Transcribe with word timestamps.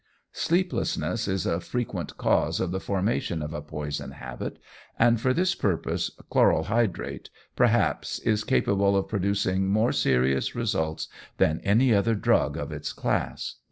Sleeplessness 0.33 1.27
is 1.27 1.45
a 1.45 1.59
frequent 1.59 2.17
cause 2.17 2.59
of 2.59 2.71
the 2.71 2.79
formation 2.79 3.43
of 3.43 3.53
a 3.53 3.61
poison 3.61 4.13
habit, 4.13 4.57
and 4.97 5.21
for 5.21 5.31
this 5.31 5.53
purpose 5.53 6.09
chloral 6.31 6.63
hydrate, 6.63 7.29
perhaps, 7.55 8.17
is 8.17 8.43
capable 8.43 8.97
of 8.97 9.07
producing 9.07 9.67
more 9.67 9.91
serious 9.91 10.55
results 10.55 11.07
than 11.37 11.61
any 11.63 11.93
other 11.93 12.15
drug 12.15 12.57
of 12.57 12.71
its 12.71 12.93
class. 12.93 13.57